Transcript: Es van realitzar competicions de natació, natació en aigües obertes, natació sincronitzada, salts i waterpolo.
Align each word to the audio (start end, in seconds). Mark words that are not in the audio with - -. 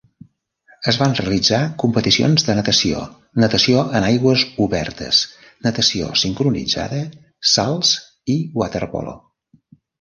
Es 0.91 0.97
van 1.01 1.11
realitzar 1.17 1.59
competicions 1.83 2.45
de 2.47 2.55
natació, 2.61 3.03
natació 3.45 3.85
en 4.01 4.09
aigües 4.09 4.47
obertes, 4.67 5.21
natació 5.69 6.11
sincronitzada, 6.25 7.05
salts 7.55 7.97
i 8.39 8.43
waterpolo. 8.63 9.19